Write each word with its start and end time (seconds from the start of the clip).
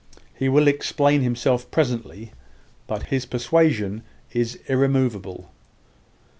He 0.33 0.49
will 0.49 0.67
explain 0.67 1.21
himself 1.21 1.69
presently. 1.69 2.31
But 2.87 3.03
his 3.13 3.27
persuasion 3.27 4.01
is 4.31 4.57
irremoveable." 4.67 5.51